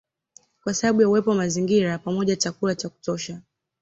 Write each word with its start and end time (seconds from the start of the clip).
Kwa 0.63 0.73
sababu 0.73 1.01
ya 1.01 1.09
uwepo 1.09 1.29
wa 1.29 1.35
mazingira 1.35 1.97
pamoja 1.97 2.35
chakula 2.35 2.75
cha 2.75 2.89
kutosha 2.89 3.41